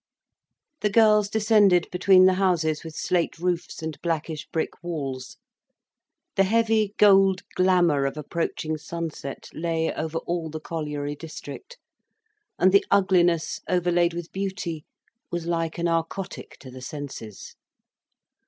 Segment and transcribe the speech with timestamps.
[0.79, 5.37] The girls descended between the houses with slate roofs and blackish brick walls.
[6.37, 11.77] The heavy gold glamour of approaching sunset lay over all the colliery district,
[12.57, 14.85] and the ugliness overlaid with beauty
[15.29, 17.53] was like a narcotic to the senses.